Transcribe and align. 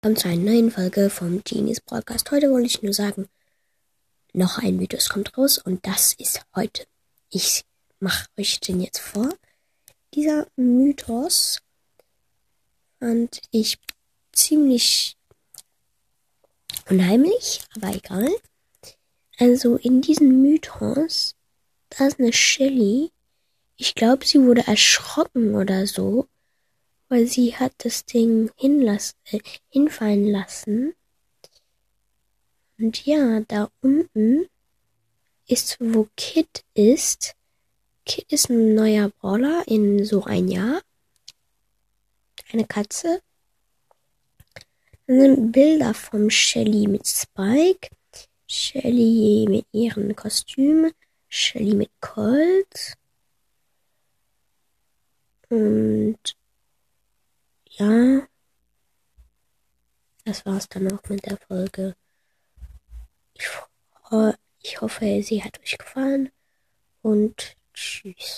Willkommen 0.00 0.16
zu 0.16 0.28
einer 0.28 0.52
neuen 0.52 0.70
Folge 0.70 1.10
vom 1.10 1.42
Genies 1.42 1.80
Podcast. 1.80 2.30
Heute 2.30 2.52
wollte 2.52 2.68
ich 2.68 2.82
nur 2.82 2.92
sagen, 2.92 3.26
noch 4.32 4.58
ein 4.58 4.76
Mythos 4.76 5.08
kommt 5.08 5.36
raus 5.36 5.58
und 5.58 5.84
das 5.84 6.12
ist 6.12 6.46
heute. 6.54 6.86
Ich 7.30 7.64
mache 7.98 8.28
euch 8.38 8.60
den 8.60 8.80
jetzt 8.80 9.00
vor. 9.00 9.28
Dieser 10.14 10.46
Mythos 10.54 11.58
fand 13.00 13.42
ich 13.50 13.76
ziemlich 14.30 15.16
unheimlich, 16.88 17.62
aber 17.74 17.92
egal. 17.92 18.30
Also 19.36 19.78
in 19.78 20.00
diesem 20.00 20.42
Mythos, 20.42 21.34
da 21.88 22.06
ist 22.06 22.20
eine 22.20 22.32
Shelly. 22.32 23.10
Ich 23.76 23.96
glaube, 23.96 24.24
sie 24.24 24.40
wurde 24.42 24.64
erschrocken 24.64 25.56
oder 25.56 25.88
so 25.88 26.28
weil 27.08 27.26
sie 27.26 27.56
hat 27.56 27.72
das 27.78 28.04
Ding 28.04 28.50
hinlass, 28.56 29.14
äh, 29.30 29.40
hinfallen 29.68 30.26
lassen. 30.26 30.94
Und 32.78 33.04
ja, 33.06 33.40
da 33.40 33.70
unten 33.80 34.46
ist, 35.46 35.78
wo 35.80 36.06
Kit 36.16 36.64
ist. 36.74 37.34
Kit 38.04 38.30
ist 38.32 38.50
ein 38.50 38.74
neuer 38.74 39.08
Brawler 39.08 39.64
in 39.66 40.04
so 40.04 40.24
ein 40.24 40.48
Jahr. 40.48 40.80
Eine 42.52 42.64
Katze. 42.66 43.20
Dann 45.06 45.20
sind 45.20 45.52
Bilder 45.52 45.94
vom 45.94 46.30
Shelly 46.30 46.86
mit 46.86 47.06
Spike. 47.06 47.88
Shelly 48.46 49.46
mit 49.48 49.66
ihren 49.72 50.14
Kostümen. 50.14 50.92
Shelly 51.28 51.74
mit 51.74 51.90
Colt. 52.00 52.94
Und 55.50 55.87
ja, 57.78 58.26
das 60.24 60.44
war's 60.44 60.68
dann 60.68 60.92
auch 60.92 61.02
mit 61.08 61.24
der 61.26 61.38
Folge. 61.38 61.96
Ich, 63.34 63.48
ich 64.62 64.80
hoffe, 64.80 65.22
sie 65.22 65.42
hat 65.42 65.60
euch 65.60 65.78
gefallen 65.78 66.30
und 67.02 67.56
tschüss. 67.72 68.36